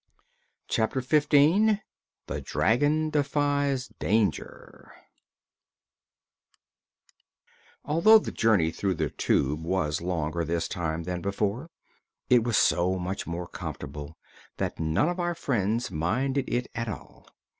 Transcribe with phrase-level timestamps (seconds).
[0.67, 1.79] Chapter Fifteen
[2.25, 4.91] The Dragon Defies Danger
[7.85, 11.69] Although the journey through the Tube was longer, this time, than before,
[12.31, 14.17] it was so much more comfortable
[14.57, 17.27] that none of our friends minded it at all.